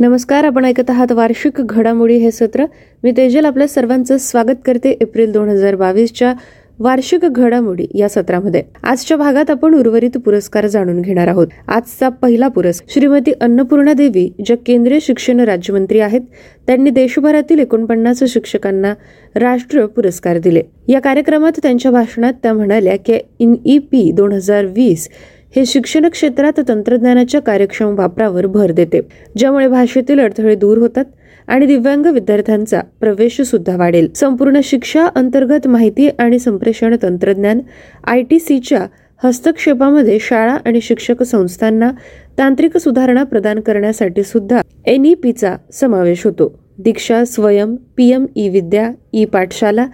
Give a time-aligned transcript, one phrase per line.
[0.00, 2.64] नमस्कार आपण ऐकत आहात वार्षिक घडामोडी हे सत्र.
[3.02, 6.32] मी तेजल आपल्या सर्वांचं स्वागत करते एप्रिल दोन हजार बावीसच्या
[6.78, 8.62] वार्षिक घडामोडी या सत्रामध्ये.
[8.82, 11.48] आजच्या भागात आपण उर्वरित पुरस्कार जाणून घेणार आहोत.
[11.68, 16.20] आजचा पहिला पुरस्कार श्रीमती अन्नपूर्णा देवी ज्या केंद्रीय शिक्षण राज्यमंत्री आहेत
[16.66, 18.94] त्यांनी देशभरातील एकोणपन्नास शिक्षकांना
[19.34, 20.62] राष्ट्रीय पुरस्कार दिले.
[20.88, 25.08] या कार्यक्रमात त्यांच्या भाषणात त्या म्हणाल्या की इन ई पी दोन हजार वीस
[25.56, 29.00] हे शिक्षण क्षेत्रात तंत्रज्ञानाच्या कार्यक्षम वापरावर भर देते.
[29.38, 31.04] ज्यामुळे भाषेतील अडथळे दूर होतात
[31.48, 34.08] आणि दिव्यांग विद्यार्थ्यांचा प्रवेश सुद्धा वाढेल.
[34.16, 37.60] संपूर्ण शिक्षा अंतर्गत माहिती आणि संप्रेषण तंत्रज्ञान
[38.04, 38.86] आय टी सीच्या
[39.24, 41.90] हस्तक्षेपामध्ये शाळा आणि शिक्षक संस्थांना
[42.38, 46.58] तांत्रिक सुधारणा प्रदान करण्यासाठी सुद्धा एन ई पीचा समावेश होतो.
[46.78, 49.86] Diksha Swayam P M e Vidya e Pathshala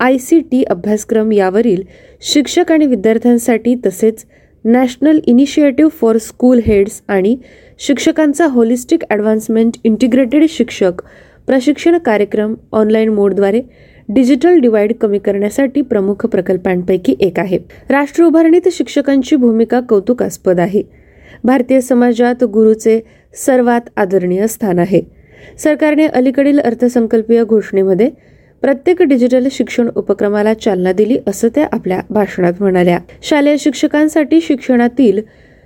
[0.00, 1.82] I C T अभ्यासक्रम यावरील
[2.22, 4.24] शिक्षक आणि विद्यार्थ्यांसाठी तसेच
[4.64, 7.36] national initiative for school heads आणि
[7.78, 11.02] शिक्षकांचा होलिस्टिक ॲडव्हान्समेंट इंटिग्रेटेड शिक्षक
[11.46, 13.60] प्रशिक्षण कार्यक्रम ऑनलाईन मोडद्वारे
[14.08, 17.58] डिजिटल डिवाइड कमी करण्यासाठी प्रमुख प्रकल्पांपैकी एक आहे.
[17.90, 20.82] राष्ट्र उभारणीत शिक्षकांची भूमिका कौतुकास्पद आहे.
[21.44, 23.00] भारतीय समाजात गुरुचे
[23.34, 25.00] सर्वात आदरणीय स्थान आहे.
[25.58, 28.10] सरकारने अलीकडील अर्थसंकल्पीय घोषणेमध्ये
[28.64, 32.98] प्रत्येक डिजिटल शिक्षण उपक्रमाला चालना दिली असं त्या आपल्या भाषणात म्हणाल्या.
[33.22, 35.20] शालेय शिक्षकांसाठी शिक्षणातील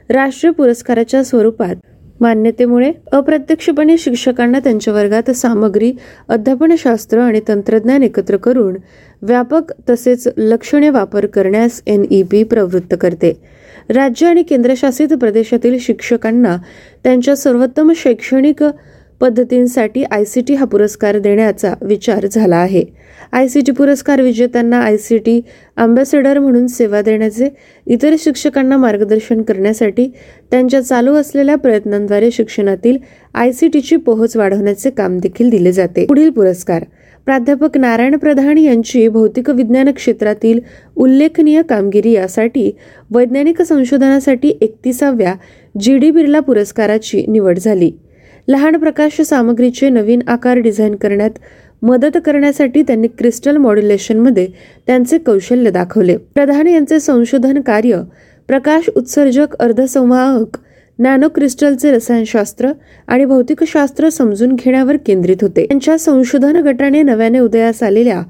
[0.08, 1.76] राष्ट्रीय पुरस्काराच्या स्वरूपात
[2.20, 5.92] मान्यतेमुळे अप्रत्यक्षपणे शिक्षकांना त्यांच्या वर्गात सामग्री
[6.28, 8.76] अध्यापनशास्त्र आणि तंत्रज्ञान एकत्र करून
[9.22, 13.32] व्यापक तसेच लक्षणीय वापर करण्यास एन ई पी प्रवृत्त करते.
[13.88, 16.56] राज्य आणि केंद्रशासित प्रदेशातील शिक्षकांना
[17.04, 18.64] त्यांच्या सर्वोत्तम शैक्षणिक
[19.20, 22.84] पद्धतींसाठी आय सी टी हा पुरस्कार देण्याचा विचार झाला आहे.
[23.32, 25.40] आय सी टी पुरस्कार विजेत्यांना आय सी टी
[25.76, 27.48] अँबॅसेडर म्हणून सेवा देण्याचे
[27.86, 30.08] इतर शिक्षकांना मार्गदर्शन करण्यासाठी
[30.50, 32.96] त्यांच्या चालू असलेल्या प्रयत्नांद्वारे शिक्षणातील
[33.34, 36.06] आय सी टीची पोहोच वाढवण्याचे काम देखील दिले जाते.
[36.06, 36.84] पुढील पुरस्कार
[37.26, 40.60] प्राध्यापक नारायण प्रधान यांची भौतिक विज्ञान क्षेत्रातील
[40.96, 42.70] उल्लेखनीय कामगिरी यासाठी
[43.10, 45.34] वैज्ञानिक संशोधनासाठी एकतीसाव्या
[45.80, 47.90] जी डी बिर्ला पुरस्काराची निवड झाली.
[48.48, 51.30] लहान प्रकाश सामग्रीचे नवीन आकार डिझाईन करण्यात
[51.82, 54.46] मदत करण्यासाठी त्यांनी क्रिस्टल मॉड्युलेशनमध्ये
[54.86, 56.16] त्यांचे कौशल्य दाखवले.
[56.16, 58.00] प्रधान यांचे संशोधन कार्य
[58.48, 60.56] प्रकाश उत्सर्जक अर्धसंवाहक
[60.98, 62.70] नॅनो क्रिस्टलचे रसायनशास्त्र
[63.08, 65.66] आणि भौतिकशास्त्र समजून घेण्यावर केंद्रित होते.
[65.66, 68.22] त्यांच्या संशोधन गटाने नव्याने उदयास आलेल्या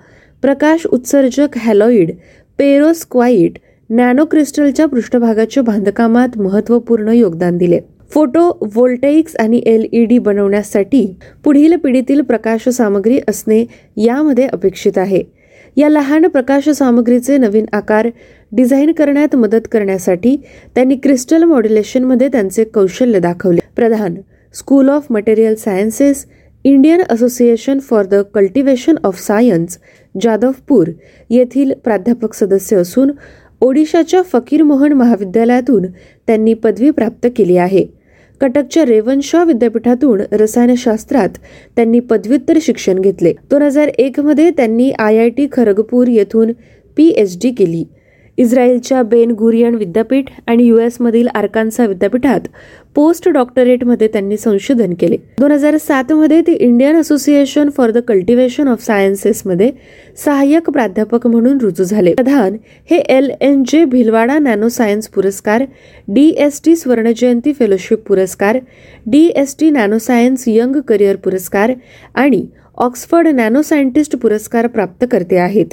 [0.42, 2.10] प्रकाश उत्सर्जक हॅलॉइड
[2.58, 3.58] पेरोस्क्वाईट
[3.90, 7.78] नॅनो क्रिस्टलच्या पृष्ठभागाच्या बांधकामात महत्त्वपूर्ण योगदान दिले.
[8.10, 11.06] फोटो व्होल्टेक्स आणि एल ई डी बनवण्यासाठी
[11.44, 13.64] पुढील पिढीतील प्रकाश सामग्री असणे
[13.96, 15.22] यामध्ये अपेक्षित आहे.
[15.76, 18.08] या लहान प्रकाश सामग्रीचे नवीन आकार
[18.52, 20.36] डिझाईन करण्यात मदत करण्यासाठी
[20.74, 23.60] त्यांनी क्रिस्टल मॉड्युलेशनमध्ये त्यांचे कौशल्य दाखवले.
[23.76, 24.14] प्रधान
[24.54, 26.24] school of material sciences
[26.64, 29.78] Indian association for the cultivation of science
[30.14, 30.88] Jadavpur
[31.30, 33.10] येथील प्राध्यापक सदस्य असून
[33.60, 35.86] ओडिशाच्या फकीर मोहन महाविद्यालयातून
[36.26, 37.84] त्यांनी पदवी प्राप्त केली आहे.
[38.40, 41.28] कटकच्या रेवन शॉ विद्यापीठातून रसायनशास्त्रात
[41.76, 43.32] त्यांनी पदव्युत्तर शिक्षण घेतले.
[43.50, 46.52] दोन हजार एक मध्ये त्यांनी आय आय टी खरगपूर येथून
[46.96, 47.84] पी एच डी केली.
[48.38, 52.40] इस्रायलच्या बेन गुरियन विद्यापीठ आणि यू एसमधील आर्कान्सा विद्यापीठात
[52.94, 55.16] पोस्ट डॉक्टरेटमध्ये त्यांनी संशोधन केले.
[55.38, 59.70] दोन हजार सातमध्ये ते Indian association for the cultivation of सायन्सेसमध्ये
[60.24, 62.14] सहाय्यक प्राध्यापक म्हणून रुजू झाले.
[62.14, 62.56] प्रधान
[62.90, 63.30] हे L.
[63.40, 63.62] N.
[63.68, 63.84] J.
[63.84, 65.62] Bhilwara nano science पुरस्कार
[66.08, 68.58] D S T Swarnajayanti fellowship पुरस्कार
[69.06, 71.72] D S T nano science young career पुरस्कार
[72.14, 75.66] आणि ऑक्सफर्ड नॅनो सायंटिस्ट पुरस्कार प्राप्त करते आहेत.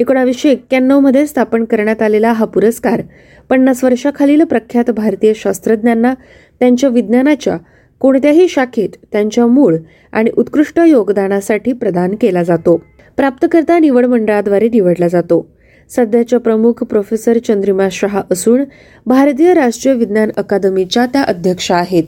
[0.00, 3.02] एकोणावीसशे एक्क्याण्णवमध्ये स्थापन करण्यात आलेला हा पुरस्कार
[3.50, 6.14] पन्नास वर्षाखालील प्रख्यात भारतीय शास्त्रज्ञांना
[6.60, 7.56] त्यांच्या विज्ञानाच्या
[8.00, 9.76] कोणत्याही शाखेत त्यांच्या मूळ
[10.12, 12.76] आणि उत्कृष्ट योगदानासाठी प्रदान केला जातो.
[13.16, 15.46] प्राप्तकर्ता निवड मंडळाद्वारे निवडला जातो.
[15.90, 18.64] सध्याच्या प्रमुख प्रोफेसर चंद्रिमा शहा असून
[19.06, 22.04] भारतीय राष्ट्रीय विज्ञान अकादमीच्या त्या अध्यक्ष आहेत.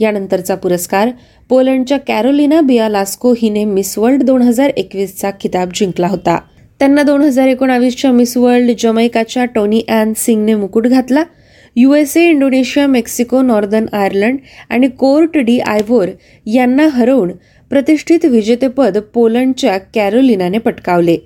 [0.00, 1.08] यानंतरचा पुरस्कार
[1.48, 6.38] पोलंडच्या कॅरोलिना बियालास्को हिने मिस वर्ल्ड दोन हजार एकवीसचा खिताब जिंकला होता.
[6.80, 11.22] त्यांना दोन हजार एकोणावीसच्या मिस वर्ल्ड जमैकाच्या टोनी अॅन सिंगने मुकुट घातला.
[11.76, 14.38] USA Indonesia Mexico Northern Ireland
[14.70, 16.08] आणि कोर्ट डी आयव्होर
[16.46, 17.30] यांना हरवून
[17.70, 21.16] प्रतिष्ठित विजेतेपद पोलंडच्या कॅरोलिनाने पटकावले.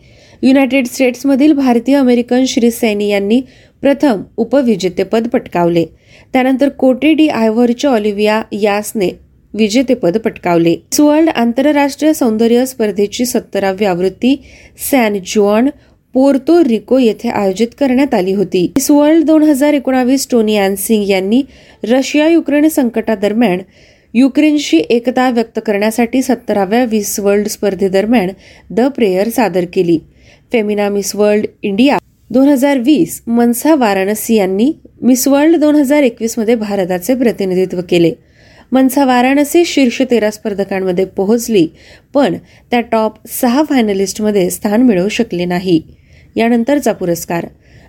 [0.42, 3.40] युनायटेड स्टेट्समधील भारतीय अमेरिकन श्री सैनी यांनी
[3.82, 5.84] प्रथम उपविजेतेपद पटकावले.
[6.32, 9.10] त्यानंतर कोटे डी आयव्हरच्या ऑलिव्हिया यासने
[9.54, 10.74] विजेतेपद पटकावले.
[10.98, 14.34] वर्ल्ड आंतरराष्ट्रीय सौंदर्य स्पर्धेची सत्तरावी आवृत्ती
[14.90, 15.68] सॅन जुआन
[16.14, 18.66] पोर्तो रिको येथे आयोजित करण्यात आली होती.
[18.90, 21.42] वर्ल्ड दोन हजार एकोणावीस टोनी अँसिंग यांनी
[21.84, 23.58] रशिया युक्रेन संकटादरम्यान
[24.14, 28.28] युक्रेनशी एकता व्यक्त करण्यासाठी सत्तराव्या विस वर्ल्ड स्पर्धेदरम्यान
[28.70, 29.98] द प्रेयर सादर केली.
[30.52, 31.98] फेमिना मिस वर्ल्ड इंडिया
[32.30, 34.72] दोन हजार वीस मनसा वाराणसी यांनी
[35.02, 38.12] मिस वर्ल्ड दोन हजार एकवीसमध्ये भारताचे प्रतिनिधित्व केले.
[38.72, 41.66] मनसा वाराणसी शीर्ष तेरा स्पर्धकांमध्ये पोहोचली
[42.14, 42.36] पण
[42.70, 45.80] त्या टॉप सहा फायनलिस्टमध्ये स्थान मिळवू शकले नाही.
[46.36, 47.46] यानंतरचा पुरस्कार.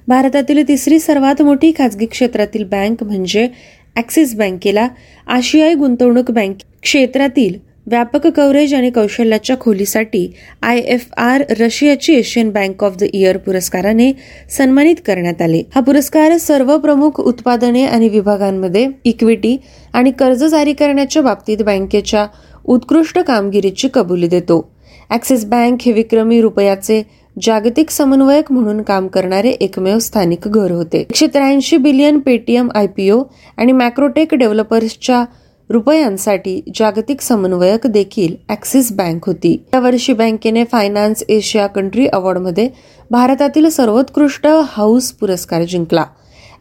[0.08, 3.48] भारतातील तिसरी सर्वात मोठी खाजगी क्षेत्रातील बँक म्हणजे
[3.96, 4.88] ॲक्सिस बँकेला
[5.28, 10.28] आशियाई गुंतवणूक बँक क्षेत्रातील व्यापक कव्हरेज आणि कौशल्याच्या खोलीसाठी
[10.62, 14.12] आय एफ आर रशियाची Asian bank of the year पुरस्काराने
[14.58, 15.62] सन्मानित करण्यात आले.
[15.76, 19.56] हा पुरस्कार सर्व प्रमुख उत्पादने आणि विभागांमध्ये इक्विटी
[19.94, 22.28] आणि कर्ज जारी करण्याच्या बाबतीत बँकेच्या
[22.66, 24.62] उत्कृष्ट कामगिरीची कबुली देतो.
[25.10, 27.02] ॲक्सिस बँक हे विक्रमी रुपयाचे
[27.38, 31.00] जागतिक समन्वयक म्हणून काम करणारे एकमेव स्थानिक घर होते.
[31.00, 33.22] एकशे त्र्याऐंशी बिलियन पेटीएम आयपीओ
[33.58, 35.24] आणि मॅक्रोटेक डेव्हलपर्सच्या
[35.70, 39.52] रुपयांसाठी जागतिक समन्वयक देखील ॲक्सिस बँक होती.
[39.74, 42.68] यावर्षी बँकेने फायनान्स एशिया कंट्री अवॉर्डमध्ये
[43.12, 46.06] भारतातील सर्वोत्कृष्ट हाऊस पुरस्कार जिंकला.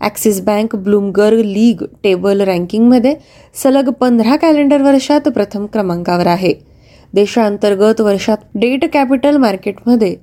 [0.01, 3.15] Axis bank Bloomberg league table रँकिंगमध्ये
[3.63, 6.53] सलग पंधरा कॅलेंडर वर्षात प्रथम क्रमांकावर आहे.
[7.15, 10.15] देशांतर्गत वर्षात डेट कॅपिटल मार्केटमध्ये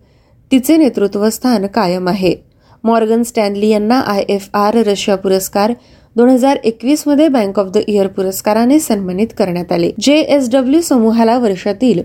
[0.52, 2.36] तिचे नेतृत्व स्थान कायम आहे.
[2.84, 5.74] मॉर्गन स्टॅनली यांना आय एफ आर रशिया पुरस्कार
[6.16, 9.90] दोन हजार एकवीसमध्ये बँक ऑफ द इयर पुरस्काराने सन्मानित करण्यात आले.
[10.00, 12.02] जे एस डब्ल्यू समूहाला वर्षातील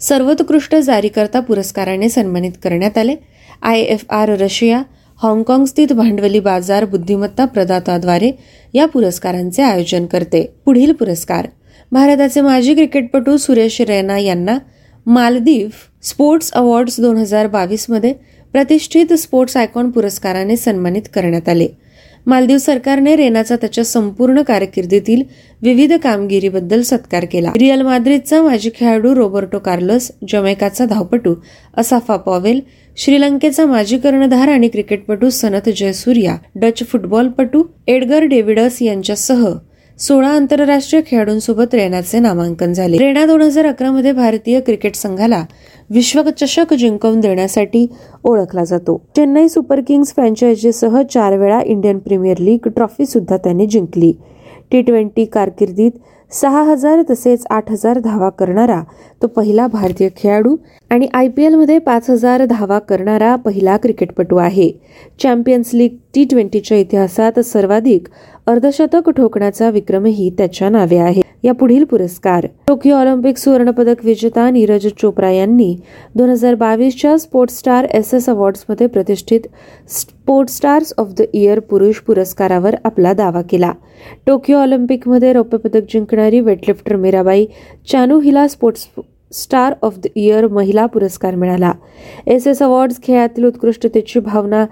[0.00, 3.14] सर्वोत्कृष्ट जारीकर्ता पुरस्काराने सन्मानित करण्यात आले.
[3.62, 4.82] आय एफ आर रशिया
[5.20, 8.30] हाँगकाँग स्थित भांडवली बाजार बुद्धिमत्ता प्रदाताद्वारे
[8.74, 10.42] या पुरस्कारांचे आयोजन करते.
[10.64, 11.46] पुढील पुरस्कार
[11.92, 14.58] भारताचे माजी क्रिकेटपटू सुरेश रैना यांना
[15.06, 15.68] मालदीव
[16.02, 18.12] स्पोर्ट्स अवॉर्ड्स दोन हजार बावीसमध्ये
[18.54, 21.68] प्रतिष्ठित स्पोर्ट्स आयकॉन पुरस्काराने सन्मानित करण्यात आले.
[22.26, 25.22] मालदीव सरकारने रेनाचा त्याच्या संपूर्ण कारकिर्दीतील
[25.62, 27.52] विविध कामगिरीबद्दल सत्कार केला.
[27.56, 31.34] रिअल माद्रिदचा माजी खेळाडू रोबर्टो कार्लस जमैकाचा धावपटू
[31.76, 32.60] असाफा पॉवेल
[32.96, 39.46] श्रीलंकेचा माजी कर्णधार आणि क्रिकेटपटू सनत जयसूर्या डच फुटबॉलपटू एडगर डेव्हिडस यांच्यासह
[39.98, 42.96] सोळा आंतरराष्ट्रीय खेळाडूंसोबत रेनाचे नामांकन झाले.
[42.98, 45.44] रेना दोन हजार अकरा मध्ये भारतीय क्रिकेट संघाला
[45.90, 47.86] विश्वचषक जिंकवून देण्यासाठी
[48.24, 49.00] ओळखला जातो.
[49.16, 54.12] चेन्नई सुपर किंग्स फ्रँचायझीसह चार वेळा इंडियन प्रीमियर लीग ट्रॉफी सुद्धा त्याने जिंकली.
[54.70, 55.90] टी ट्वेंटी कारकिर्दीत
[56.32, 58.80] सहा हजार तसेच आठ हजार धावा करणारा
[59.22, 60.56] तो पहिला भारतीय खेळाडू
[60.90, 64.70] आणि आय पी एलमध्ये पाच हजार धावा करणारा पहिला क्रिकेटपटू आहे.
[65.22, 68.08] चॅम्पियन्स लीग टी ट्वेंटीच्या इतिहासात सर्वाधिक
[68.46, 75.30] अर्धशतक ठोकण्याचा विक्रमही त्याच्या नावे आहे या पुढील पुरस्कार टोकियो ऑलिम्पिक सुवर्णपदक विजेता नीरज चोप्रा
[75.30, 75.74] यांनी
[76.14, 79.46] दोन हजार बावीसच्या स्पोर्ट्स स्टार एस एसमध्ये प्रतिष्ठित
[79.90, 83.72] sports stars of the year पुरुष पुरस्कारावर आपला दावा केला.
[84.26, 87.46] टोकियो ऑलिम्पिकमध्ये रौप्य पदक जिंकणारी वेटलिफ्टर मीराबाई
[87.88, 88.86] चानू हिला sports
[89.34, 91.72] star of the year महिला पुरस्कार मिळाला.
[92.26, 94.64] एस एस अवॉर्ड्स खेळातील उत्कृष्टतेची भावना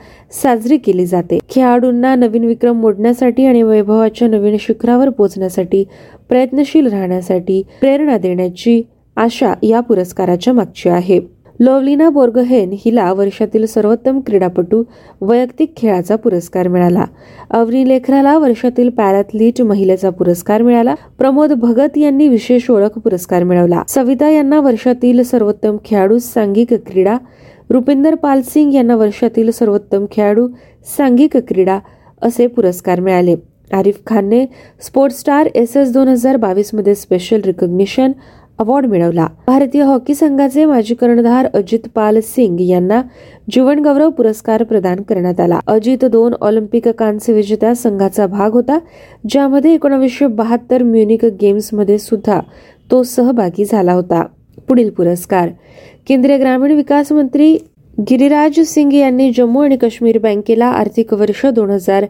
[0.42, 1.38] साजरी केली जाते.
[1.50, 5.84] खेळाडूंना नवीन विक्रम मोडण्यासाठी आणि वैभवाच्या नवीन शिखरावर पोहोचण्यासाठी
[6.28, 8.82] प्रयत्नशील राहण्यासाठी प्रेरणा देण्याची
[9.16, 11.20] आशा या पुरस्काराच्या मागची आहे.
[11.62, 14.82] लोवलिना बोर्गहेन हिला वर्षातील सर्वोत्तम क्रीडापटू
[15.20, 17.04] वैयक्तिक खेळाचा पुरस्कार मिळाला.
[17.50, 20.94] अवनी लेखराला वर्षातील पॅराथलीट महिलेचा पुरस्कार मिळाला.
[21.18, 23.82] प्रमोद भगत यांनी विशेष ओळख पुरस्कार मिळवला.
[23.88, 27.16] सविता यांना वर्षातील सर्वोत्तम खेळाडू सांघिक क्रीडा.
[27.70, 30.48] रुपिंदर पाल सिंग यांना वर्षातील सर्वोत्तम खेळाडू
[30.96, 31.78] सांघिक क्रीडा
[32.22, 33.36] असे पुरस्कार मिळाले.
[33.72, 34.44] आरिफ खानने
[34.80, 38.12] स्पोर्ट्स स्टार एस एस दोन हजार बावीसमध्ये स्पेशल रिकग्निशन
[38.58, 39.26] अवॉर्ड मिळवला.
[39.46, 43.02] भारतीय हॉकी संघाचे माजी कर्णधार अजित पाल सिंग यांना
[43.50, 45.60] जीवनगौरव पुरस्कार प्रदान करण्यात आला.
[45.66, 48.78] अजित दोन ऑलिम्पिक कांस्य विजेत्या संघाचा भाग होता
[49.28, 52.40] ज्यामध्ये एकोणीसशे बहात्तर म्युनिक गेम्समध्ये सुद्धा
[52.90, 54.24] तो सहभागी झाला होता.
[54.68, 55.48] पुढील पुरस्कार.
[56.08, 57.56] केंद्रीय ग्रामीण विकास मंत्री
[58.00, 62.04] गिरिराज सिंग यांनी जम्मू आणि काश्मीर बँकेला आर्थिक वर्ष दोन हजार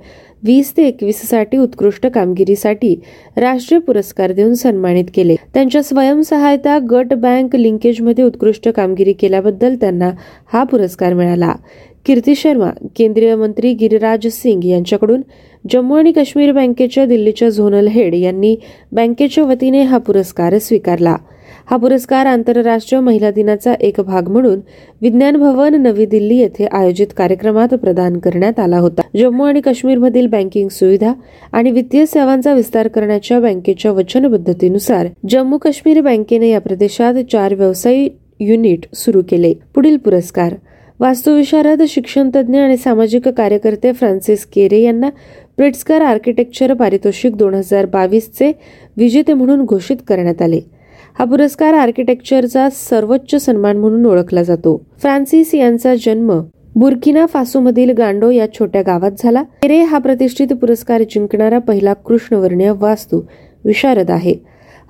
[0.44, 2.94] वीस ते एकवीससाठी उत्कृष्ट कामगिरीसाठी
[3.36, 5.34] राष्ट्रीय पुरस्कार देऊन सन्मानित केले.
[5.54, 10.10] त्यांच्या स्वयंसहायता गट बँक लिंकेजमध्ये उत्कृष्ट कामगिरी केल्याबद्दल त्यांना
[10.52, 11.52] हा पुरस्कार मिळाला.
[12.06, 15.20] कीर्ती शर्मा केंद्रीय मंत्री गिरिराज सिंग यांच्याकडून
[15.64, 18.56] जम्मू आणि काश्मीर बँकेच्या दिल्लीच्या झोनल हेड यांनी
[18.92, 21.16] बँकेच्या वतीने हा पुरस्कार स्वीकारला.
[21.72, 24.58] हा पुरस्कार आंतरराष्ट्रीय महिला दिनाचा एक भाग म्हणून
[25.02, 29.02] विज्ञान भवन नवी दिल्ली येथे आयोजित कार्यक्रमात प्रदान करण्यात आला होता.
[29.18, 31.12] जम्मू आणि काश्मीरमधील बँकिंग सुविधा
[31.52, 38.06] आणि वित्तीय सेवांचा विस्तार करण्याच्या बँकेच्या वचनबद्धतेनुसार जम्मू काश्मीर बँकेने या प्रदेशात चार व्यवसाय
[38.40, 39.54] युनिट सुरू केले.
[39.74, 40.54] पुढील पुरस्कार
[41.00, 45.10] वास्तुविशारद शिक्षण तज्ज्ञ आणि सामाजिक कार्यकर्ते फ्रान्सिस केरे यांना
[45.56, 48.52] प्रिट्सकर आर्किटेक्चर पारितोषिक दोन हजार बावीसचे
[48.96, 50.60] विजेते म्हणून घोषित करण्यात आले.
[51.18, 54.84] हा पुरस्कार आर्किटेक्चरचा सर्वोच्च सन्मान म्हणून ओळखला जातो.
[55.00, 56.40] फ्रान्सिस यांचा जन्म
[56.76, 59.42] बुर्किना फासोमधील गांडो या छोट्या गावात झाला.
[59.64, 63.20] रे हा प्रतिष्ठित पुरस्कार जिंकणारा पहिला कृष्णवर्णीय वास्तू
[63.64, 64.34] विशारद आहे.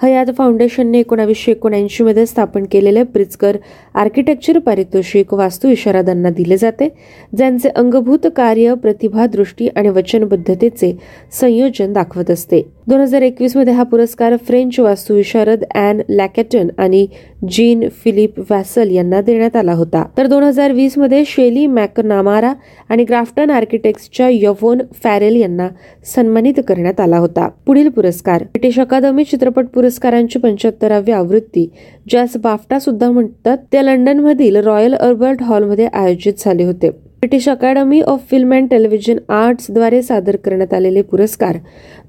[0.02, 3.56] हयात फाउंडेशनने एकोणावीसशे एकोणऐंशीमध्ये स्थापन केलेले प्रिचकर
[3.94, 6.88] आर्किटेक्चर पारितोषिक वास्तू इशारादांना दिले जाते
[7.36, 10.92] ज्यांचे अंगभूत कार्य प्रतिभा दृष्टी आणि वचनबद्धतेचे
[11.40, 12.62] संयोजन दाखवत असते.
[12.88, 17.06] दोन हजार एकवीसमध्ये हा पुरस्कार फ्रेंच वास्तू इशारद अॅन लॅकेटन आणि
[17.48, 20.04] जीन फिलिप व्हॅसल यांना देण्यात आला होता.
[20.18, 22.52] तर दोन हजार वीसमध्ये शेली मॅकनामारा
[22.88, 25.68] आणि ग्राफ्टन आर्किटेक्टच्या यवोन फॅरेल यांना
[26.14, 27.48] सन्मानित करण्यात आला होता.
[27.66, 31.66] पुढील पुरस्कार ब्रिटिश अकादमी चित्रपट पुरस्कार पुरस्कारांची पंच्याहत्तरावी आवृत्ती.
[32.10, 36.90] ज्यास बाफ्टा सुद्धा म्हणतात त्या लंडन मधील रॉयल अल्बर्ट हॉलमध्ये आयोजित झाले होते.
[36.90, 41.56] British academy of film and television आर्ट्सद्वारे सादर करण्यात आलेले पुरस्कार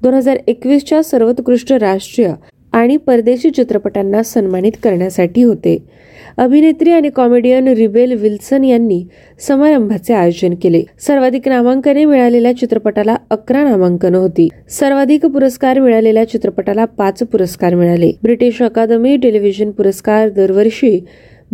[0.02, 2.32] दोन हजार एकवीसच्या सर्वोत्कृष्ट राष्ट्रीय
[2.74, 5.76] आणि परदेशी चित्रपटांना सन्मानित करण्यासाठी होते.
[6.36, 9.04] अभिनेत्री आणि कॉमेडियन रिबेल विल्सन यांनी
[9.38, 10.82] समारंभाचे आयोजन केले.
[11.06, 14.48] सर्वाधिक नामांकने मिळालेल्या चित्रपटाला अकरा नामांकन होती.
[14.70, 18.12] सर्वाधिक पुरस्कार मिळालेल्या चित्रपटाला पाच पुरस्कार मिळाले.
[18.22, 21.04] ब्रिटिश अकादमी टेलिव्हिजन पुरस्कार दरवर्षी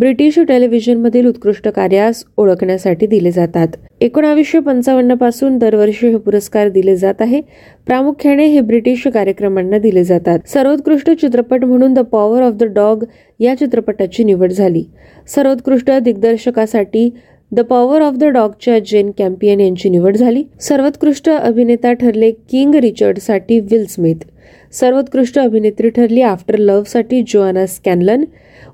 [0.01, 3.67] ब्रिटिश टेलिव्हिजनमधील उत्कृष्ट कार्यास ओळखण्यासाठी दिले जातात.
[4.01, 7.41] एकोणावीसशे पंचावन्नपासून दरवर्षी हे पुरस्कार दिले जात आहे.
[7.85, 10.39] प्रामुख्याने हे ब्रिटिश कार्यक्रमांना दिले जातात.
[10.47, 13.03] सर्वोत्कृष्ट चित्रपट म्हणून the power of the dog
[13.39, 14.83] या चित्रपटाची निवड झाली.
[15.27, 17.09] सर्वोत्कृष्ट दिग्दर्शकासाठी
[17.51, 20.43] द पॉवर ऑफ द डॉगच्या जेन कॅम्पियन यांची निवड झाली.
[20.61, 24.25] सर्वोत्कृष्ट अभिनेता ठरले किंग रिचर्डसाठी विल स्मिथ.
[24.73, 28.23] सर्वोत्कृष्ट अभिनेत्री ठरली आफ्टर लव्हसाठी जोआना स्कॅनलन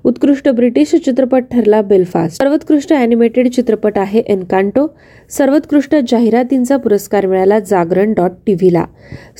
[0.04, 4.86] उत्कृष्ट ब्रिटिश चित्रपट ठरला बेलफास्ट सर्वोत्कृष्ट अॅनिमेटेड चित्रपट आहे एनकांटो
[5.30, 8.84] सर्वोत्कृष्ट जाहिरातींचा पुरस्कार मिळाला जागरण डॉट टीव्हीला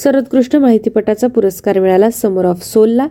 [0.03, 3.07] सर्वोत्कृष्ट माहितीपटाचा पुरस्कार मिळाला समर ऑफ सोलला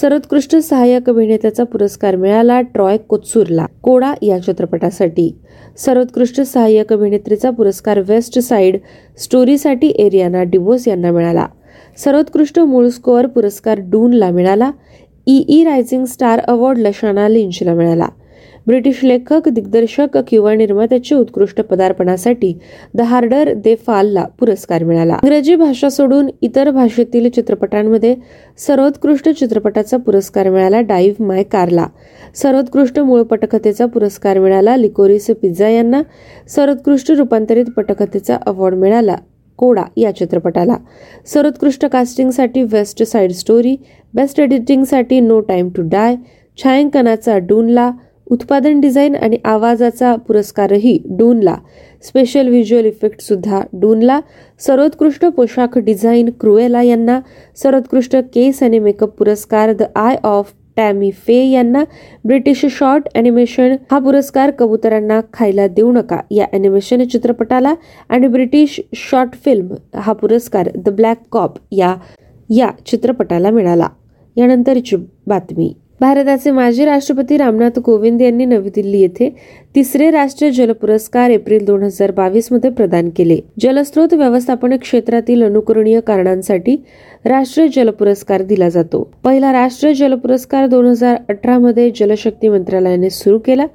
[0.00, 5.30] सर्वोत्कृष्ट सहाय्यक अभिनेत्याचा पुरस्कार मिळाला ट्रॉय कोत्सूरला कोडा या चित्रपटासाठी.
[5.78, 8.78] सर्वोत्कृष्ट सहाय्यक अभिनेत्रीचा पुरस्कार वेस्ट साइड
[9.18, 11.46] स्टोरीसाठी एरियाना डिवोस यांना मिळाला.
[12.04, 14.70] सर्वोत्कृष्ट मूळ स्कोअर पुरस्कार डूनला मिळाला.
[15.26, 15.44] E.
[15.48, 15.64] E.
[15.64, 18.08] Rising star award Lashana लिंचला मिळाला.
[18.66, 22.58] ब्रिटिश लेखक दिग्दर्शक किंवा निर्मात्याच्या उत्कृष्ट पदार्पणासाठी
[22.94, 25.12] द हार्डर दे फालला पुरस्कार मिळाला.
[25.12, 28.16] इंग्रजी भाषा सोडून इतर भाषेतील चित्रपटांमध्ये
[28.58, 31.86] सर्वोत्कृष्ट चित्रपटाचा पुरस्कार मिळाला डाईव्ह माय कारला.
[32.34, 36.02] सर्वोत्कृष्ट मूळ पटकथेचा पुरस्कार मिळाला लिकोरिस पिझ्झा यांना.
[36.48, 39.16] सर्वोत्कृष्ट रूपांतरित पटकथेचा अवॉर्ड मिळाला.
[39.58, 40.76] कोडा या चित्रपटाला.
[41.26, 43.76] सर्वोत्कृष्ट कास्टिंगसाठी वेस्ट साईड स्टोरी
[44.14, 46.16] बेस्ट एडिटिंगसाठी नो टाइम टू डाय
[46.58, 47.90] छायांकनाचा डूनला
[48.30, 51.56] उत्पादन डिझाईन आणि आवाजाचा पुरस्कारही डूनला.
[52.02, 54.20] स्पेशल व्हिज्युअल इफेक्ट सुद्धा डूनला.
[54.60, 57.20] सर्वोत्कृष्ट पोशाख डिझाईन क्रुएला यांना
[57.62, 61.84] सर्वोत्कृष्ट केस आणि मेकअप पुरस्कार द आय ऑफ टॅमी फे यांना
[62.24, 66.20] ब्रिटिश शॉर्ट अॅनिमेशन हा पुरस्कार कबुतरांना खायला देऊ नका.
[66.30, 67.74] या अॅनिमेशन चित्रपटाला
[68.08, 71.94] आणि ब्रिटिश शॉर्ट फिल्म हा पुरस्कार द ब्लॅक कॉप या
[72.50, 73.88] या चित्रपटाला मिळाला.
[74.36, 75.72] यानंतरची बातमी.
[76.00, 79.28] भारताचे माजी राष्ट्रपती रामनाथ कोविंद यांनी नवी दिल्ली येथे
[79.74, 83.38] तिसरे राष्ट्रीय जल पुरस्कार एप्रिल दोन हजार बावीसमध्ये प्रदान केले.
[83.60, 86.76] जलस्रोत व्यवस्थापन क्षेत्रातील अनुकरणीय कारणांसाठी
[87.24, 89.02] राष्ट्रीय जल पुरस्कार दिला जातो.
[89.24, 93.66] पहिला राष्ट्रीय जल पुरस्कार दोन हजार अठरा मध्ये जलशक्ती मंत्रालयाने सुरू केला.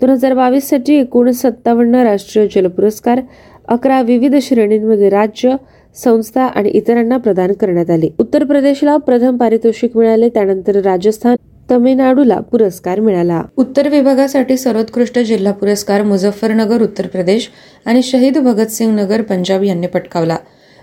[0.00, 3.20] दोन हजार बावीससाठी एकूण सत्तावन्न राष्ट्रीय जल पुरस्कार
[3.68, 5.56] अकरा विविध श्रेणींमध्ये राज्य
[5.96, 8.08] संस्था आणि इतरांना प्रदान करण्यात आले.
[8.18, 11.36] उत्तर प्रदेशला प्रथम पारितोषिक मिळाले त्यानंतर राजस्थान
[11.70, 13.42] तमिळनाडूला पुरस्कार मिळाला.
[13.56, 17.48] उत्तर विभागासाठी सर्वोत्कृष्ट जिल्हा पुरस्कार मुझफ्फरनगर उत्तर प्रदेश
[17.86, 20.36] आणि शहीद भगतसिंग नगर पंजाब यांनी पटकावला.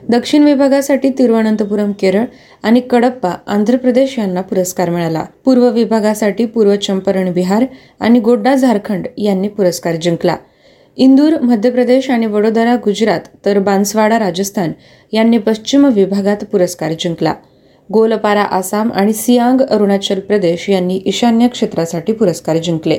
[0.10, 2.26] दक्षिण विभागासाठी तिरुवनंतपुरम केरळ
[2.64, 5.24] आणि कडप्पा आंध्र प्रदेश यांना पुरस्कार मिळाला.
[5.46, 7.66] पूर्व विभागासाठी पूर्व चंपारण बिहार
[8.00, 10.36] आणि गोड्डा झारखंड यांनी पुरस्कार जिंकला.
[10.98, 14.72] इंदूर मध्य प्रदेश आणि वडोदरा गुजरात तर बांसवाडा राजस्थान
[15.14, 17.34] यांनी पश्चिम विभागात पुरस्कार जिंकला.
[17.90, 22.98] गोलपारा आसाम आणि सियांग अरुणाचल प्रदेश यांनी ईशान्य क्षेत्रासाठी पुरस्कार जिंकले.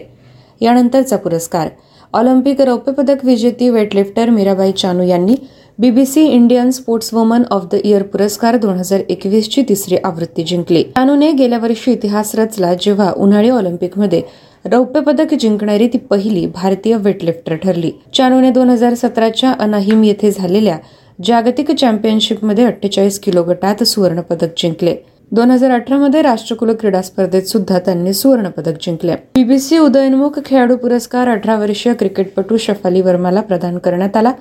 [0.60, 1.68] यानंतरचा पुरस्कार
[2.14, 5.34] ऑलिम्पिक रौप्यपदक विजेती वेटलिफ्टर मीराबाई चानू यांनी
[5.78, 6.70] BBC Indian
[7.14, 10.82] sportswoman of the year पुरस्कार दोन हजार एकवीसची तिसरी आवृत्ती जिंकली.
[10.96, 14.22] चानूने गेल्या वर्षी इतिहास रचला जेव्हा उन्हाळी ऑलिम्पिकमध्ये
[14.64, 17.90] रौप्यपदक जिंकणारी ती पहिली भारतीय वेटलिफ्टर ठरली.
[18.14, 20.76] चानूने दोन हजार सतराच्या अनाहिम येथे झालेल्या
[21.18, 24.94] जागतिक चॅम्पियनशिपमध्ये अठ्ठेचाळीस किलो गटात सुवर्णपदक जिंकले.
[25.32, 29.14] दोन हजार अठरामध्ये राष्ट्रकुल क्रीडा स्पर्धेत सुद्धा त्यांनी सुवर्णपदक जिंकले.
[29.34, 34.32] बीबीसी उदयनमुख खेळाडू पुरस्कार अठरा वर्षीय क्रिकेटपटू शफाली वर्माला प्रदान करण्यात आला.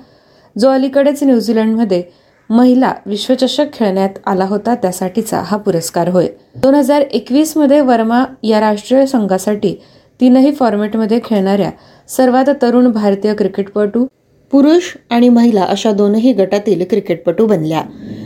[0.58, 2.02] जो अलीकडेच न्यूझीलंडमध्ये
[2.50, 6.26] महिला विश्वचषक खेळण्यात आला होता त्यासाठीचा हा पुरस्कार होय.
[6.56, 9.74] दोन हजार एकवीसमध्ये वर्मा या राष्ट्रीय संघासाठी
[10.20, 11.70] तीनही फॉर्मॅटमध्ये खेळणाऱ्या
[12.08, 14.06] सर्वात तरुण भारतीय क्रिकेटपटू
[14.50, 17.82] पुरुष आणि महिला अशा दोनही गटातील क्रिकेटपटू बनल्या.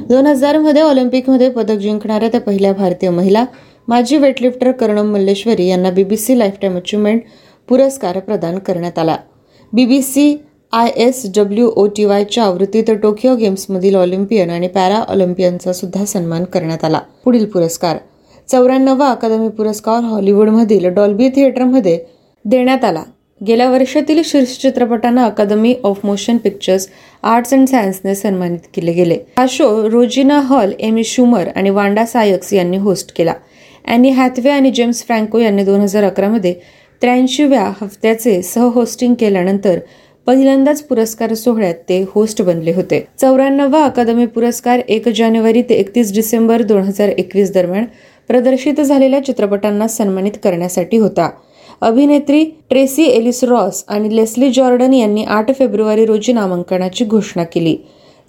[0.08, 3.44] दोन हजारमध्ये ऑलिम्पिकमध्ये पदक जिंकणाऱ्या त्या पहिल्या भारतीय महिला
[3.88, 7.22] माजी वेटलिफ्टर कर्णम मल्लेश्वरी यांना बीबीसी लाईफटाईम अचिव्हमेंट
[7.68, 9.16] पुरस्कार प्रदान करण्यात आला.
[9.72, 10.36] BBC
[10.72, 16.44] I S W O T वायच्या आवृत्तीत टोकियो गेम्समधील ऑलिम्पियन आणि पॅरा ऑलिम्पियनचा सुद्धा सन्मान
[16.44, 17.00] करण्यात आला.
[17.24, 17.96] पुढील पुरस्कार
[18.48, 21.98] चौऱ्याण्णवा अकादमी पुरस्कार हॉलिवूडमधील डॉल्बी थिएटरमध्ये
[22.44, 23.02] देण्यात आला.
[23.46, 26.86] गेल्या वर्षातील शीर्ष चित्रपटांना Academy of Motion Pictures
[27.22, 29.16] Arts and सायन्सने सन्मानित केले गेले.
[29.38, 33.34] हा show Regina Hall Amy Schumer आणि वांडा सायक्स यांनी होस्ट केला.
[33.84, 36.54] अॅनी हॅथवे आणि जेम्स फ्रँको यांनी दोन हजार अकरामध्ये
[37.02, 39.78] त्र्याऐंशीव्या हफ्त्याचे सह होस्टिंग केल्यानंतर
[40.26, 43.04] पहिल्यांदाच पुरस्कार सोहळ्यात ते होस्ट बनले होते.
[43.20, 47.84] चौऱ्याण्णवा अकादमी पुरस्कार एक जानेवारी ते एकतीस डिसेंबर दोन हजार एकवीस दरम्यान
[48.28, 51.30] प्रदर्शित झालेल्या चित्रपटांना सन्मानित करण्यासाठी होता.
[51.82, 57.76] अभिनेत्री ट्रेसी एलिस रॉस आणि लेस्ली जॉर्डन यांनी आठ फेब्रुवारी रोजी नामांकनाची घोषणा केली.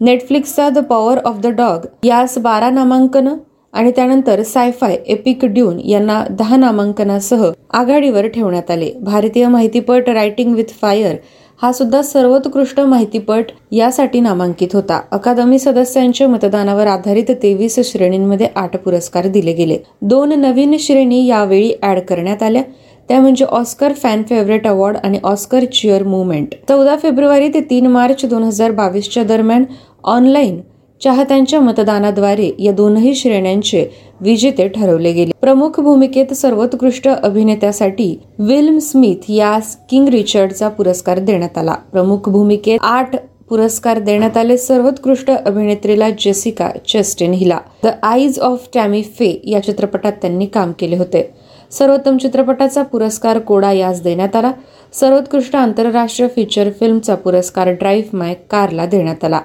[0.01, 3.27] नेटफ्लिक्सचा the power of the dog यास बारा नामांकन
[3.73, 8.91] आणि त्यानंतर सायफाय एपिक ड्यून यांना दहा नामांकनासह आघाडीवर ठेवण्यात आले.
[9.01, 11.15] भारतीय माहितीपट रायटिंग विथ फायर
[11.61, 14.99] हा सुद्धा सर्वोत्कृष्ट माहितीपट यासाठी नामांकित होता.
[15.11, 19.77] अकादमी सदस्यांच्या मतदानावर आधारित तेवीस श्रेणींमध्ये आठ पुरस्कार दिले गेले.
[20.01, 22.63] दोन नवीन श्रेणी यावेळी ऍड करण्यात आल्या.
[23.09, 26.53] त्या म्हणजे ऑस्कर फॅन फेवरेट अवॉर्ड आणि ऑस्कर चिअर मुवमेंट.
[26.69, 29.63] चौदा फेब्रुवारी ते तीन मार्च दोन हजार बावीसच्या दरम्यान
[30.03, 30.61] ऑनलाईन
[31.01, 33.85] चाहत्यांच्या मतदानाद्वारे या दोनही श्रेण्यांचे
[34.21, 35.31] विजेते ठरवले गेले.
[35.41, 39.57] प्रमुख भूमिकेत सर्वोत्कृष्ट अभिनेत्यासाठी विल्म स्मिथ या
[39.89, 41.75] किंग रिचर्डचा पुरस्कार देण्यात आला.
[41.91, 43.15] प्रमुख भूमिकेत आठ
[43.49, 44.57] पुरस्कार देण्यात आले.
[44.57, 47.57] सर्वोत्कृष्ट अभिनेत्रीला जेसिका चेस्टिन हिला.
[47.83, 51.42] द आईज ऑफ टॅमी फे या चित्रपटात त्यांनी काम केले होते.
[51.77, 54.51] सर्वोत्तम चित्रपटाचा पुरस्कार कोडा यास देण्यात आला.
[54.93, 59.39] सर्वोत्कृष्ट आंतरराष्ट्रीय फीचर फिल्मचा पुरस्कार ड्राईव्ह माय कारला देण्यात आला.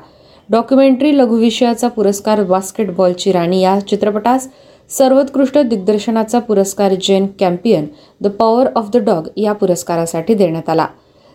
[0.51, 4.49] डॉक्युमेंटरी लघुविषयाचा पुरस्कार बास्केटबॉलची राणी या चित्रपटास.
[4.91, 7.87] सर्वोत्कृष्ट दिग्दर्शनाचा पुरस्कार Jane Campion
[8.21, 10.87] the Power of the Dog या पुरस्कारासाठी देण्यात आला.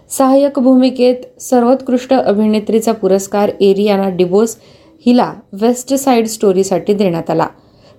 [0.09, 4.55] सहाय्यक भूमिकेत सर्वोत्कृष्ट अभिनेत्रीचा पुरस्कार एरियाना डिबोस
[5.05, 7.47] हिला वेस्ट साईड स्टोरीसाठी देण्यात आला.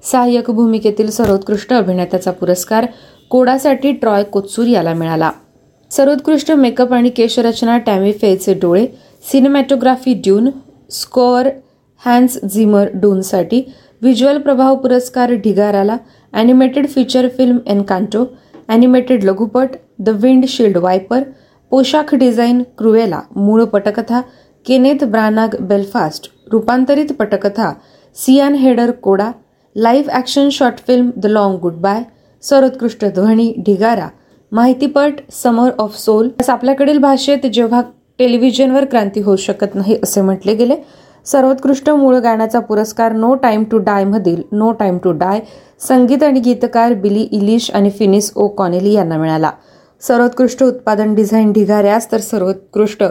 [0.04, 2.86] सहाय्यक भूमिकेतील सर्वोत्कृष्ट अभिनेत्याचा पुरस्कार
[3.30, 5.30] कोडासाठी ट्रॉय कोत्सूर याला मिळाला.
[5.90, 8.86] सर्वोत्कृष्ट मेकअप आणि केशरचना टॅमी फेचे डोळे
[9.30, 10.48] cinematography Dune
[10.90, 11.48] score
[12.02, 13.62] Hans Zimmer डूनसाठी
[14.02, 15.96] visual प्रभाव पुरस्कार ढिगाराला
[16.32, 18.24] animated feature film Encanto
[18.68, 21.22] animated लघुपट द विंड शिल्ड वायपर
[21.70, 24.20] पोशाख डिझाईन क्रुएला मूळ पटकथा
[24.66, 27.72] केनेथ ब्रानाग बेलफास्ट रूपांतरित पटकथा
[28.16, 29.30] Sian Heder CODA
[29.76, 32.02] live action short film the long goodbye
[32.42, 34.08] सर्वोत्कृष्ट ध्वनी ढिगारा
[34.52, 36.28] माहितीपट समर ऑफ सोल.
[36.48, 37.82] आपल्याकडील भाषेत जेव्हा
[38.18, 40.76] टेलिव्हिजनवर क्रांती होऊ शकत नाही असे म्हटले गेले.
[41.26, 45.40] सर्वोत्कृष्ट मूळ गाण्याचा पुरस्कार नो टाईम टू डाय मधील नो टाईम टू डाय
[45.80, 49.50] संगीत आणि गीतकार बिली इलिश आणि फिनिस ओ कॉनेली यांना मिळाला.
[50.02, 53.04] सर्वोत्कृष्ट उत्पादन डिझाईन ढिगाऱ्यास तर सर्वोत्कृष्ट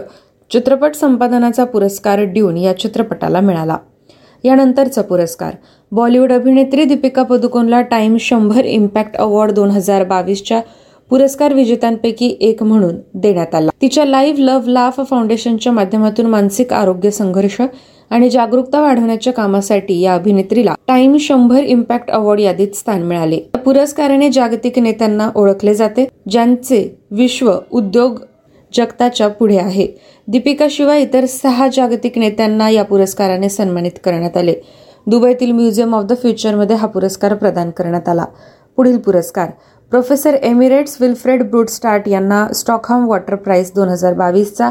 [0.50, 3.76] चित्रपट संपादनाचा पुरस्कार ड्यून या चित्रपटाला मिळाला.
[4.44, 5.54] यानंतरचा पुरस्कार.
[5.92, 10.60] बॉलिवूड अभिनेत्री दीपिका पदुकोनला टाइम शंभर इम्पॅक्ट अवॉर्ड दोन हजार बावीसच्या
[11.10, 13.70] पुरस्कार विजेत्यांपैकी एक म्हणून देण्यात आला.
[13.82, 17.60] तिच्या लाईव्ह लव्ह लाफ फाउंडेशनच्या माध्यमातून मानसिक आरोग्य संघर्ष
[18.10, 23.40] आणि जागरूकता वाढवण्याच्या कामासाठी या अभिनेत्रीला टाइम शंभर इम्पॅक्ट अवॉर्ड यादीत स्थान मिळाले.
[23.64, 28.18] पुरस्काराने जागतिक नेत्यांना ओळखले जाते ज्यांचे विश्व उद्योग
[28.74, 29.86] जगताच्या पुढे आहे.
[30.28, 34.54] दीपिकाशिवाय इतर सहा जागतिक नेत्यांना या पुरस्काराने सन्मानित करण्यात आले.
[35.06, 38.24] दुबईतील म्युझियम ऑफ द फ्युचरमध्ये हा पुरस्कार प्रदान करण्यात आला.
[38.76, 39.50] पुढील पुरस्कार
[39.90, 44.70] प्रोफेसर एमिरेट्स विल्फ्रेड ब्रूडस्टार्ट यांना स्टॉकहॉम वॉटर प्राईस दोन हजार बावीसचा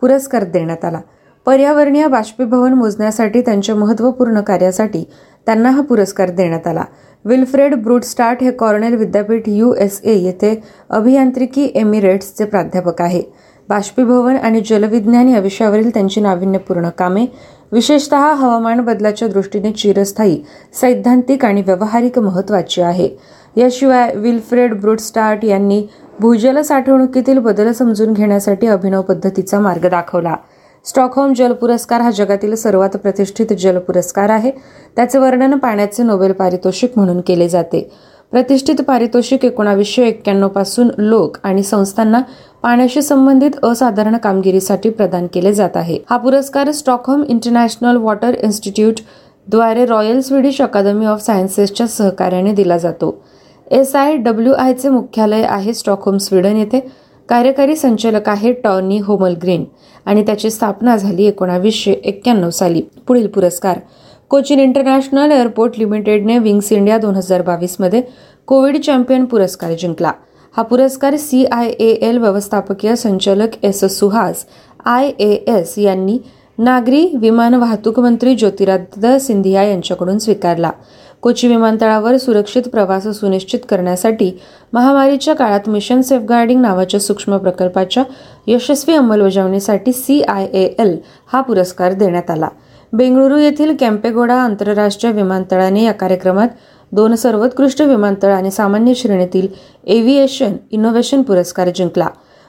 [0.00, 1.00] पुरस्कार देण्यात आला.
[1.46, 5.04] पर्यावरणीय बाष्पीभवन मोजण्यासाठी त्यांच्या महत्त्वपूर्ण कार्यासाठी
[5.46, 6.84] त्यांना हा पुरस्कार देण्यात आला.
[7.24, 13.22] विल्फ्रेड ब्रूडस्टार्ट हे कॉर्नेल विद्यापीठ यू एस ए येथे अभियांत्रिकी एमिरेट्सचे प्राध्यापक आहे.
[13.68, 17.26] बाष्पीभवन आणि जलविज्ञान या विषयावरील त्यांची नाविन्यपूर्ण कामे.
[17.72, 20.42] विशेषतः हवामान बदलाच्या दृष्टीने चिरस्थायी
[20.80, 23.08] सैद्धांतिक आणि व्यावहारिक महत्वाची आहे.
[23.56, 25.86] याशिवाय विल्फ्रेड ब्रुडस्टार्ट यांनी
[26.20, 30.36] भूजल साठवणुकीतील बदल समजून घेण्यासाठी अभिनव पद्धतीचा मार्ग दाखवला.
[30.84, 34.50] स्टॉकहोम जल पुरस्कार हा जगातील सर्वात प्रतिष्ठित जल पुरस्कार आहे.
[34.96, 37.90] त्याचे वर्णन पाण्याचे नोबेल पारितोषिक म्हणून केले जाते.
[38.32, 42.20] प्रतिष्ठित पारितोषिक एकोणावीसशे एक्क्याण्णवपासून लोक आणि संस्थांना
[42.62, 45.98] पाण्याशी संबंधित असाधारण कामगिरीसाठी प्रदान केले जात आहे.
[46.10, 53.14] हा पुरस्कार स्टॉकहोम इंटरनॅशनल वॉटर इन्स्टिट्यूटद्वारे रॉयल स्वीडिश अकादमी ऑफ सायन्सेसच्या सहकार्याने दिला जातो.
[53.70, 56.80] एस आय डब्ल्यू आयचे मुख्यालय आहे स्टॉकहोम स्वीडन येथे.
[57.28, 59.64] कार्यकारी संचालक आहे टॉनी होमलग्रीन
[60.06, 62.82] आणि त्याची स्थापना झाली एकोणावीसशे एक्क्याण्णव साली.
[63.06, 63.78] पुढील पुरस्कार
[64.34, 68.00] कोचिन इंटरनॅशनल एअरपोर्ट लिमिटेडने विंग्स इंडिया दोन हजार बावीसमध्ये
[68.48, 70.10] कोविड चॅम्पियन पुरस्कार जिंकला.
[70.54, 74.44] हा पुरस्कार सी आय ए एल व्यवस्थापकीय संचालक S Suhas
[74.86, 76.18] I A S यांनी
[76.58, 80.70] नागरी विमान वाहतूक मंत्री ज्योतिरादित्य सिंधिया यांच्याकडून स्वीकारला.
[81.22, 84.30] कोची विमानतळावर सुरक्षित प्रवास सुनिश्चित करण्यासाठी
[84.72, 88.04] महामारीच्या काळात मिशन सेफगार्डिंग नावाच्या सूक्ष्म प्रकल्पाच्या
[88.46, 92.48] यशस्वी अंमलबजावणीसाठी सी आय ए एल हा पुरस्कार देण्यात आला.
[92.94, 96.48] बेंगळुरू येथील कॅम्पेगोडा आंतरराष्ट्रीय विमानतळाने या कार्यक्रमात
[96.92, 99.46] दोन सर्वोत्कृष्ट विमानतळ आणि सामान्य श्रेणीतील
[99.84, 102.08] एव्हिएशन इनोव्हेशन पुरस्कार जिंकला.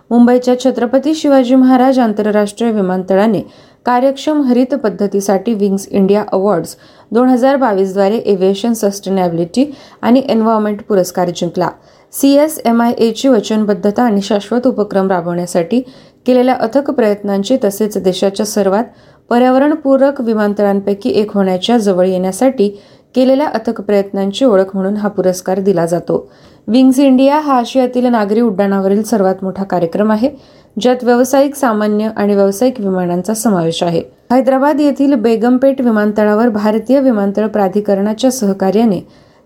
[0.09, 3.41] मुंबईच्या छत्रपती शिवाजी महाराज आंतरराष्ट्रीय विमानतळाने
[3.85, 6.75] कार्यक्षम हरित पद्धतीसाठी विंग्स इंडिया अवॉर्ड्स
[7.11, 9.65] दोन हजार बावीसद्वारे एव्हिएशन सस्टेनेबिलिटी
[10.01, 11.69] आणि एन्व्हायरमेंट पुरस्कार जिंकला.
[12.13, 15.81] सी एस एम आय एची वचनबद्धता आणि शाश्वत उपक्रम राबवण्यासाठी
[16.25, 18.83] केलेल्या अथक प्रयत्नांची तसेच देशाच्या सर्वात
[19.29, 22.69] पर्यावरणपूरक विमानतळांपैकी एक होण्याच्या जवळ येण्यासाठी
[23.15, 26.29] केलेल्या अथक प्रयत्नांची ओळख म्हणून हा पुरस्कार दिला जातो.
[26.67, 30.29] विंग्स इंडिया हा आशियातील नागरी उड्डाणावरील सर्वात मोठा कार्यक्रम आहे
[30.79, 34.01] ज्यात व्यावसायिक सामान्य आणि व्यावसायिक विमानांचा समावेश आहे.
[34.31, 38.99] हैदराबाद येथील बेगमपेट विमानतळावर भारतीय विमानतळ प्राधिकरणाच्या सहकार्याने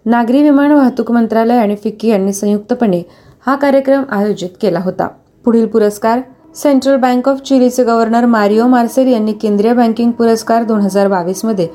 [0.06, 3.02] नागरी विमान वाहतूक मंत्रालय आणि फिक्की यांनी संयुक्तपणे
[3.46, 5.08] हा कार्यक्रम आयोजित केला होता.
[5.46, 6.20] पुढील पुरस्कार
[6.56, 11.68] सेंट्रल बँक ऑफ चिलीचे गव्हर्नर मारिओ मार्सेल यांनी केंद्रीय बँकिंग पुरस्कार दोन हजार बावीसमध्ये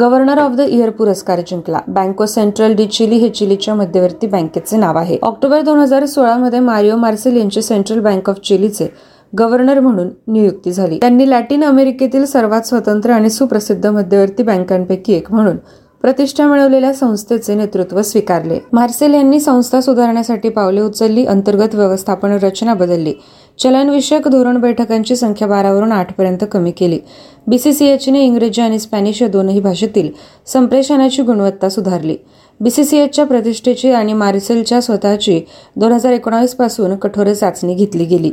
[0.00, 1.80] गव्हर्नर ऑफ द इयर पुरस्कार जिंकला.
[1.88, 5.18] बँको सेंट्रल डी चिली हे चिलीच्या मध्यवर्ती बँकेचे नाव आहे.
[5.22, 8.88] ऑक्टोबर दोन हजार सोळामध्ये मारिओ मार्सेल यांची सेंट्रल बँक ऑफ चिलीचे
[9.32, 10.98] गव्हर्नर म्हणून नियुक्ती झाली.
[11.00, 15.56] त्यांनी लॅटिन अमेरिकेतील सर्वात स्वतंत्र आणि सुप्रसिद्ध मध्यवर्ती बँकांपैकी एक म्हणून
[16.02, 18.58] प्रतिष्ठा मिळवलेल्या संस्थेचे नेतृत्व स्वीकारले.
[18.72, 23.14] मार्सेल यांनी संस्था सुधारण्यासाठी पावले उचलली अंतर्गत व्यवस्थापन रचना बदलली.
[23.58, 26.98] चलनविषयक धोरण बैठकांची संख्या बारावरून आठपर्यंत कमी केली.
[27.46, 30.10] बीसीसीएचने इंग्रजी आणि स्पॅनिश या दोनही भाषेतील
[30.46, 32.16] संप्रेषणाची गुणवत्ता सुधारली.
[32.60, 35.40] बीसीसीएचच्या प्रतिष्ठेची आणि मार्सेलच्या स्वतःची
[35.76, 38.30] दोन हजार एकोणावीसपासून कठोर चाचणी घेतली गेली.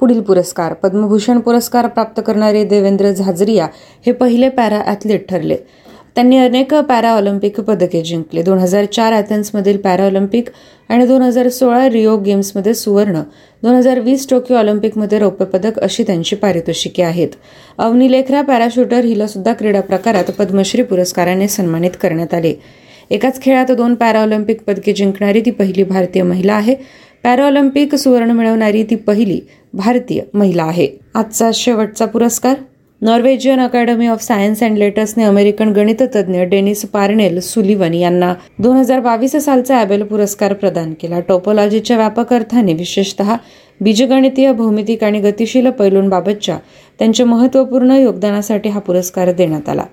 [0.00, 3.66] पुढील पुरस्कार पद्मभूषण पुरस्कार प्राप्त करणारे देवेंद्र झाजरिया
[4.06, 5.56] हे पहिले पॅरा ॲथलीट ठरले.
[6.14, 8.42] त्यांनी अनेक पॅरा ऑलिम्पिक पदके जिंकले.
[8.42, 10.44] दोन हजार चार अथेन्समधील पॅरा ऑलिम्पिक
[10.88, 13.20] आणि दोन हजार सोळा रिओ गेम्समध्ये सुवर्ण
[13.62, 17.28] दोन हजार वीस टोकियो ऑलिम्पिकमध्ये रौप्य पदक अशी त्यांची पारितोषिके आहेत.
[17.78, 22.54] अवनी लेखरा पॅराशूटर हिला सुद्धा क्रीडा प्रकारात पद्मश्री पुरस्काराने सन्मानित करण्यात आले.
[23.10, 26.74] एकाच खेळात दोन पॅराऑलिम्पिक पदके जिंकणारी ती पहिली भारतीय महिला आहे.
[27.22, 29.40] पॅराऑलिम्पिक सुवर्ण मिळवणारी ती पहिली
[29.72, 30.88] भारतीय महिला आहे.
[31.14, 32.54] आजचा शेवटचा पुरस्कार
[33.02, 39.36] Norwegian academy of science and लेटर्सने American गणिततज्ञ डेनिस पार्नेल सुलिवन यांना दोन हजार बावीस
[39.44, 41.20] सालचा ॲबेल पुरस्कार प्रदान केला.
[41.28, 43.34] टोपोलॉजीच्या व्यापक अर्थाने विशेषतः
[43.80, 46.58] बीजगणितीय भौमितिक आणि गतिशील पैलूंबाबतच्या
[46.98, 49.84] त्यांच्या महत्त्वपूर्ण योगदानासाठी हा पुरस्कार देण्यात आला.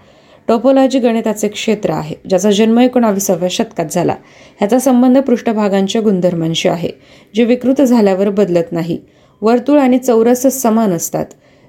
[0.47, 4.15] टोपोलॉजी गणिताचे क्षेत्र आहे ज्याचा जन्म एकोणाविसाव्या शतकात झाला.
[4.59, 6.89] ह्याचा संबंध पृष्ठभागांच्या गुणधर्मांशी आहे
[7.35, 8.97] जे विकृत झाल्यावर बदलत नाही.
[9.41, 11.25] वर्तुळ आणि चौरस समान असतात.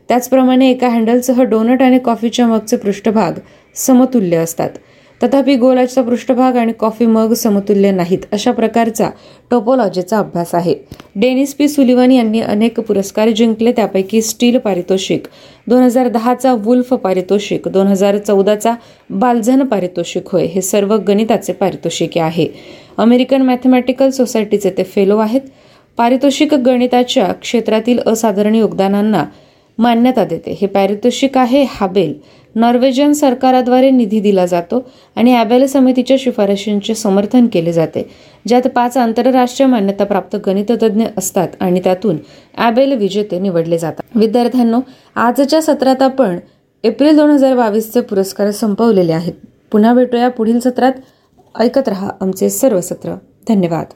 [0.08, 3.32] त्याचप्रमाणे एका हँडलसह डोनट आणि कॉफीच्या मगचे पृष्ठभाग
[3.74, 4.70] समतुल्य असतात.
[5.22, 9.08] तथापि गोलाचा पृष्ठभाग आणि कॉफी मग समतुल्य नाहीत अशा प्रकारचा
[9.50, 10.74] टोपोलॉजीचा अभ्यास आहे.
[11.16, 11.68] Denis P.
[11.68, 15.22] सुलिवानी यांनी अनेक पुरस्कार जिंकले त्यापैकी स्टील पारितोषिक
[15.66, 18.74] दोन हजार दहाचा वुल्फ पारितोषिक दोन हजार चौदाचा
[19.10, 22.46] बालझन पारितोषिक होय हे सर्व गणिताचे पारितोषिके आहे.
[22.96, 25.40] अमेरिकन मॅथमॅटिकल सोसायटीचे ते फेलो आहेत.
[25.96, 29.24] पारितोषिक गणिताच्या क्षेत्रातील असाधारण योगदानांना
[29.78, 30.56] मान्यता देते.
[30.60, 32.14] हे पारितोषिक आहे हाबेल.
[32.54, 38.10] नॉर्वेजियन सरकाराद्वारे निधी दिला जातो आणि ॲबेल समितीच्या शिफारशींचे समर्थन केले जाते
[38.48, 42.16] ज्यात पाच आंतरराष्ट्रीय मान्यताप्राप्त गणिततज्ञ असतात आणि त्यातून
[42.56, 44.16] ॲबेल विजेते निवडले जातात.
[44.18, 44.80] विद्यार्थ्यांनो
[45.16, 46.38] आजच्या सत्रात आपण
[46.84, 49.32] एप्रिल दोन हजार बावीसचे पुरस्कार संपवलेले आहेत.
[49.72, 50.92] पुन्हा भेटूया पुढील सत्रात.
[51.58, 53.14] ऐकत रहा आमचे सर्व सत्र.
[53.48, 53.86] धन्यवाद.